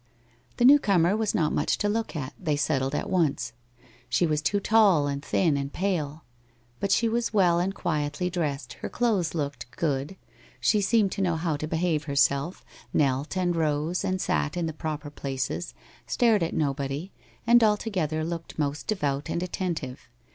The 0.57 0.65
newcomer 0.65 1.15
was 1.15 1.35
not 1.35 1.53
much 1.53 1.77
to 1.77 1.87
look 1.87 2.15
at, 2.15 2.33
they 2.39 2.55
settled 2.55 2.95
at 2.95 3.07
once; 3.07 3.53
she 4.09 4.25
was 4.25 4.41
too 4.41 4.59
tall, 4.59 5.05
and 5.05 5.23
thin, 5.23 5.55
and 5.57 5.71
pale. 5.71 6.23
But 6.79 6.91
she 6.91 7.07
was 7.07 7.35
well 7.35 7.59
and 7.59 7.75
quietly 7.75 8.27
dressed, 8.27 8.73
her 8.81 8.89
clothes 8.89 9.35
looked' 9.35 9.69
good,' 9.77 10.15
she 10.59 10.81
seemed 10.81 11.11
to 11.11 11.21
know 11.21 11.35
how 11.35 11.55
to 11.55 11.67
behave 11.67 12.05
herself, 12.05 12.65
knelt 12.91 13.37
and 13.37 13.55
rose 13.55 14.03
and 14.03 14.19
sat 14.19 14.57
in 14.57 14.65
the 14.65 14.73
proper 14.73 15.11
places, 15.11 15.75
stared 16.07 16.41
at 16.41 16.55
nobody, 16.55 17.11
and 17.45 17.61
alto 17.61 17.91
gether 17.91 18.23
looked 18.25 18.57
most 18.57 18.87
devout 18.87 19.29
and 19.29 19.43
attentive. 19.43 20.09